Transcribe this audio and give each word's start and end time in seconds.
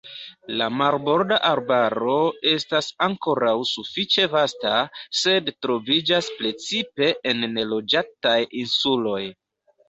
La 0.59 0.67
marborda 0.75 1.35
arbaro 1.49 2.15
estas 2.51 2.87
ankoraŭ 3.07 3.53
sufiĉe 3.71 4.25
vasta, 4.31 4.71
sed 5.21 5.53
troviĝas 5.67 6.31
precipe 6.41 7.11
en 7.35 7.47
neloĝataj 7.59 8.35
insuloj. 8.65 9.23